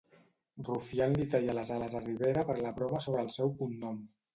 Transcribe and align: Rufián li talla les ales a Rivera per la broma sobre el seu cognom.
Rufián 0.69 1.13
li 1.21 1.27
talla 1.35 1.57
les 1.59 1.75
ales 1.77 1.95
a 1.95 2.03
Rivera 2.09 2.49
per 2.51 2.59
la 2.67 2.77
broma 2.83 3.07
sobre 3.09 3.27
el 3.29 3.35
seu 3.41 3.59
cognom. 3.65 4.07